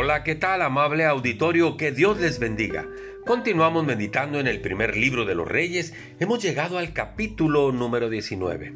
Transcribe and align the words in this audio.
Hola, 0.00 0.22
¿qué 0.22 0.36
tal 0.36 0.62
amable 0.62 1.04
auditorio? 1.06 1.76
Que 1.76 1.90
Dios 1.90 2.20
les 2.20 2.38
bendiga. 2.38 2.86
Continuamos 3.26 3.84
meditando 3.84 4.38
en 4.38 4.46
el 4.46 4.60
primer 4.60 4.96
libro 4.96 5.24
de 5.24 5.34
los 5.34 5.48
reyes. 5.48 5.92
Hemos 6.20 6.40
llegado 6.40 6.78
al 6.78 6.92
capítulo 6.92 7.72
número 7.72 8.08
19. 8.08 8.74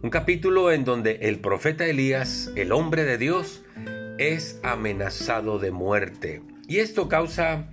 Un 0.00 0.10
capítulo 0.10 0.70
en 0.70 0.84
donde 0.84 1.18
el 1.22 1.40
profeta 1.40 1.86
Elías, 1.86 2.52
el 2.54 2.70
hombre 2.70 3.02
de 3.02 3.18
Dios, 3.18 3.64
es 4.18 4.60
amenazado 4.62 5.58
de 5.58 5.72
muerte. 5.72 6.40
Y 6.68 6.78
esto 6.78 7.08
causa 7.08 7.68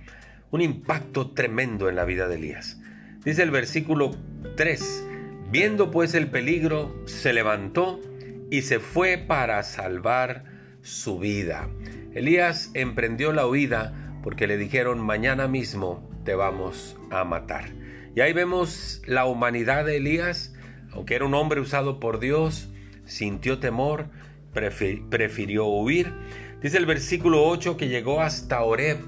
un 0.50 0.60
impacto 0.60 1.30
tremendo 1.30 1.88
en 1.88 1.94
la 1.94 2.04
vida 2.04 2.26
de 2.26 2.34
Elías. 2.34 2.80
Dice 3.24 3.44
el 3.44 3.52
versículo 3.52 4.10
3, 4.56 5.06
viendo 5.52 5.92
pues 5.92 6.14
el 6.14 6.26
peligro, 6.30 7.00
se 7.06 7.32
levantó 7.32 8.00
y 8.50 8.62
se 8.62 8.80
fue 8.80 9.18
para 9.18 9.62
salvar 9.62 10.51
su 10.82 11.18
vida. 11.18 11.68
Elías 12.14 12.70
emprendió 12.74 13.32
la 13.32 13.46
huida 13.46 14.18
porque 14.22 14.46
le 14.46 14.58
dijeron 14.58 15.00
mañana 15.00 15.48
mismo 15.48 16.08
te 16.24 16.34
vamos 16.34 16.96
a 17.10 17.24
matar. 17.24 17.70
Y 18.14 18.20
ahí 18.20 18.32
vemos 18.32 19.02
la 19.06 19.24
humanidad 19.24 19.84
de 19.84 19.96
Elías, 19.96 20.54
aunque 20.92 21.14
era 21.14 21.24
un 21.24 21.34
hombre 21.34 21.60
usado 21.60 21.98
por 21.98 22.20
Dios, 22.20 22.68
sintió 23.04 23.58
temor, 23.58 24.06
prefirió 24.52 25.66
huir. 25.66 26.12
Dice 26.60 26.78
el 26.78 26.86
versículo 26.86 27.44
8 27.44 27.76
que 27.76 27.88
llegó 27.88 28.20
hasta 28.20 28.62
Oreb 28.62 28.98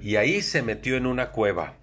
y 0.00 0.16
ahí 0.16 0.42
se 0.42 0.62
metió 0.62 0.96
en 0.96 1.06
una 1.06 1.30
cueva. 1.30 1.74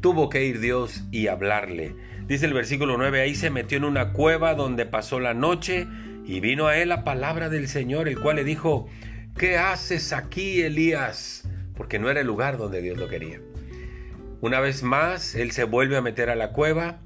Tuvo 0.00 0.28
que 0.28 0.44
ir 0.44 0.60
Dios 0.60 1.04
y 1.10 1.28
hablarle. 1.28 1.94
Dice 2.26 2.46
el 2.46 2.54
versículo 2.54 2.96
9, 2.96 3.20
ahí 3.20 3.34
se 3.34 3.50
metió 3.50 3.76
en 3.76 3.84
una 3.84 4.12
cueva 4.12 4.54
donde 4.54 4.86
pasó 4.86 5.20
la 5.20 5.34
noche 5.34 5.86
y 6.26 6.40
vino 6.40 6.66
a 6.66 6.78
él 6.78 6.88
la 6.88 7.04
palabra 7.04 7.48
del 7.48 7.68
Señor, 7.68 8.08
el 8.08 8.18
cual 8.18 8.36
le 8.36 8.44
dijo, 8.44 8.88
¿qué 9.36 9.58
haces 9.58 10.12
aquí, 10.12 10.62
Elías? 10.62 11.48
Porque 11.76 11.98
no 11.98 12.10
era 12.10 12.20
el 12.20 12.26
lugar 12.26 12.56
donde 12.56 12.80
Dios 12.80 12.98
lo 12.98 13.08
quería. 13.08 13.40
Una 14.40 14.60
vez 14.60 14.82
más, 14.82 15.34
él 15.34 15.52
se 15.52 15.64
vuelve 15.64 15.96
a 15.96 16.02
meter 16.02 16.30
a 16.30 16.34
la 16.34 16.52
cueva 16.52 17.00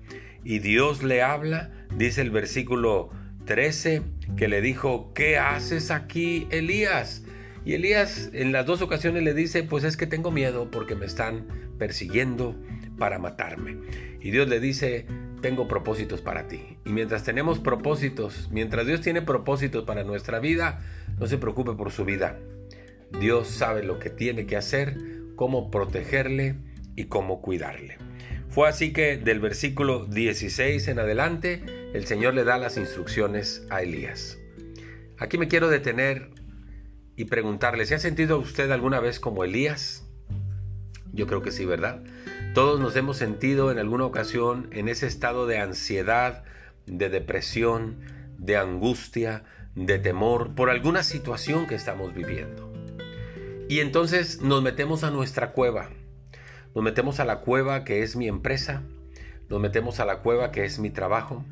y 0.44 0.60
Dios 0.60 1.02
le 1.02 1.22
habla, 1.22 1.70
dice 1.94 2.20
el 2.20 2.30
versículo 2.30 3.10
13, 3.44 4.02
que 4.36 4.48
le 4.48 4.60
dijo, 4.60 5.12
¿qué 5.14 5.38
haces 5.38 5.90
aquí, 5.90 6.46
Elías? 6.50 7.24
Y 7.64 7.74
Elías 7.74 8.30
en 8.32 8.52
las 8.52 8.66
dos 8.66 8.82
ocasiones 8.82 9.22
le 9.22 9.34
dice, 9.34 9.62
pues 9.62 9.84
es 9.84 9.96
que 9.96 10.06
tengo 10.06 10.30
miedo 10.30 10.70
porque 10.70 10.94
me 10.94 11.06
están 11.06 11.46
persiguiendo 11.78 12.56
para 12.98 13.18
matarme. 13.18 13.78
Y 14.20 14.30
Dios 14.30 14.48
le 14.48 14.60
dice, 14.60 15.06
tengo 15.40 15.68
propósitos 15.68 16.20
para 16.20 16.48
ti. 16.48 16.78
Y 16.84 16.90
mientras 16.90 17.24
tenemos 17.24 17.58
propósitos, 17.58 18.48
mientras 18.50 18.86
Dios 18.86 19.00
tiene 19.00 19.22
propósitos 19.22 19.84
para 19.84 20.04
nuestra 20.04 20.38
vida, 20.38 20.80
no 21.18 21.26
se 21.26 21.38
preocupe 21.38 21.72
por 21.72 21.90
su 21.90 22.04
vida. 22.04 22.38
Dios 23.20 23.48
sabe 23.48 23.82
lo 23.82 23.98
que 23.98 24.10
tiene 24.10 24.46
que 24.46 24.56
hacer, 24.56 24.96
cómo 25.36 25.70
protegerle 25.70 26.56
y 26.96 27.04
cómo 27.04 27.40
cuidarle. 27.40 27.96
Fue 28.48 28.68
así 28.68 28.92
que 28.92 29.16
del 29.16 29.40
versículo 29.40 30.06
16 30.06 30.88
en 30.88 30.98
adelante, 30.98 31.62
el 31.94 32.06
Señor 32.06 32.34
le 32.34 32.44
da 32.44 32.58
las 32.58 32.76
instrucciones 32.76 33.66
a 33.70 33.82
Elías. 33.82 34.38
Aquí 35.18 35.38
me 35.38 35.48
quiero 35.48 35.68
detener 35.68 36.30
y 37.16 37.24
preguntarle, 37.26 37.84
¿se 37.86 37.94
ha 37.94 37.98
sentido 37.98 38.38
usted 38.38 38.70
alguna 38.70 39.00
vez 39.00 39.20
como 39.20 39.44
Elías? 39.44 40.07
Yo 41.18 41.26
creo 41.26 41.42
que 41.42 41.50
sí, 41.50 41.66
¿verdad? 41.66 42.00
Todos 42.54 42.78
nos 42.78 42.94
hemos 42.94 43.16
sentido 43.16 43.72
en 43.72 43.80
alguna 43.80 44.04
ocasión 44.04 44.68
en 44.70 44.88
ese 44.88 45.08
estado 45.08 45.48
de 45.48 45.58
ansiedad, 45.58 46.44
de 46.86 47.08
depresión, 47.08 47.96
de 48.38 48.56
angustia, 48.56 49.42
de 49.74 49.98
temor 49.98 50.54
por 50.54 50.70
alguna 50.70 51.02
situación 51.02 51.66
que 51.66 51.74
estamos 51.74 52.14
viviendo. 52.14 52.72
Y 53.68 53.80
entonces 53.80 54.42
nos 54.42 54.62
metemos 54.62 55.02
a 55.02 55.10
nuestra 55.10 55.50
cueva. 55.50 55.90
Nos 56.72 56.84
metemos 56.84 57.18
a 57.18 57.24
la 57.24 57.40
cueva 57.40 57.82
que 57.82 58.04
es 58.04 58.14
mi 58.14 58.28
empresa. 58.28 58.84
Nos 59.48 59.58
metemos 59.58 59.98
a 59.98 60.04
la 60.04 60.20
cueva 60.20 60.52
que 60.52 60.64
es 60.64 60.78
mi 60.78 60.90
trabajo. 60.90 61.44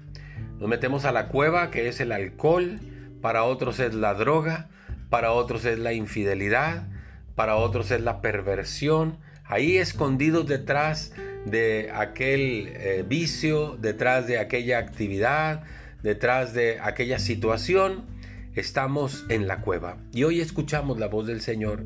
Nos 0.60 0.68
metemos 0.68 1.04
a 1.06 1.10
la 1.10 1.26
cueva 1.26 1.72
que 1.72 1.88
es 1.88 1.98
el 1.98 2.12
alcohol. 2.12 2.78
Para 3.20 3.42
otros 3.42 3.80
es 3.80 3.94
la 3.94 4.14
droga. 4.14 4.68
Para 5.10 5.32
otros 5.32 5.64
es 5.64 5.80
la 5.80 5.92
infidelidad. 5.92 6.86
Para 7.34 7.56
otros 7.56 7.90
es 7.90 8.00
la 8.00 8.20
perversión 8.20 9.18
ahí 9.48 9.78
escondidos 9.78 10.46
detrás 10.46 11.12
de 11.44 11.90
aquel 11.94 12.72
eh, 12.74 13.04
vicio, 13.06 13.76
detrás 13.80 14.26
de 14.26 14.38
aquella 14.38 14.78
actividad, 14.78 15.64
detrás 16.02 16.52
de 16.52 16.78
aquella 16.80 17.18
situación, 17.18 18.04
estamos 18.54 19.24
en 19.28 19.46
la 19.46 19.60
cueva. 19.60 19.98
Y 20.12 20.24
hoy 20.24 20.40
escuchamos 20.40 20.98
la 20.98 21.06
voz 21.06 21.26
del 21.26 21.40
Señor. 21.40 21.84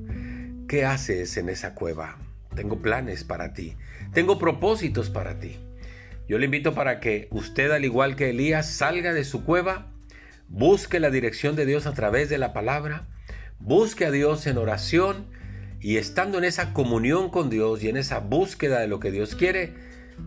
¿Qué 0.69 0.85
haces 0.85 1.37
en 1.37 1.49
esa 1.49 1.75
cueva? 1.75 2.19
Tengo 2.55 2.81
planes 2.81 3.25
para 3.25 3.53
ti. 3.53 3.77
Tengo 4.13 4.39
propósitos 4.39 5.11
para 5.11 5.39
ti. 5.39 5.59
Yo 6.29 6.39
le 6.39 6.45
invito 6.47 6.75
para 6.75 7.01
que 7.01 7.29
usted, 7.31 7.71
al 7.73 7.85
igual 7.85 8.15
que 8.15 8.31
Elías, 8.31 8.71
salga 8.71 9.13
de 9.13 9.25
su 9.25 9.45
cueva, 9.45 9.93
busque 10.49 11.01
la 11.01 11.11
dirección 11.11 11.57
de 11.57 11.67
Dios 11.67 11.87
a 11.87 11.93
través 11.93 12.29
de 12.29 12.39
la 12.39 12.53
palabra, 12.53 13.09
busque 13.59 14.07
a 14.07 14.11
Dios 14.11 14.47
en 14.47 14.59
oración, 14.59 15.27
y 15.81 15.97
estando 15.97 16.39
en 16.39 16.45
esa 16.45 16.73
comunión 16.73 17.31
con 17.31 17.51
Dios 17.51 17.83
y 17.83 17.89
en 17.89 17.97
esa 17.97 18.21
búsqueda 18.21 18.81
de 18.81 18.89
lo 18.89 19.01
que 19.01 19.11
Dios 19.11 19.35
quiere, 19.35 19.75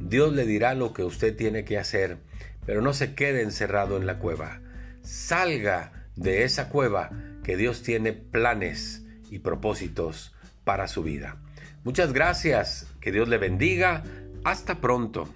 Dios 0.02 0.34
le 0.34 0.46
dirá 0.46 0.74
lo 0.74 0.94
que 0.94 1.04
usted 1.04 1.36
tiene 1.36 1.64
que 1.64 1.78
hacer. 1.78 2.18
Pero 2.66 2.82
no 2.82 2.94
se 2.94 3.14
quede 3.14 3.42
encerrado 3.42 3.98
en 3.98 4.08
la 4.08 4.20
cueva. 4.20 4.62
Salga 5.02 6.08
de 6.16 6.44
esa 6.44 6.70
cueva 6.70 7.12
que 7.44 7.58
Dios 7.58 7.84
tiene 7.84 8.14
planes 8.14 9.06
y 9.30 9.40
propósitos 9.40 10.34
para 10.64 10.88
su 10.88 11.04
vida. 11.04 11.38
Muchas 11.84 12.14
gracias. 12.14 12.88
Que 13.02 13.12
Dios 13.12 13.28
le 13.28 13.38
bendiga. 13.38 14.04
Hasta 14.44 14.80
pronto. 14.80 15.28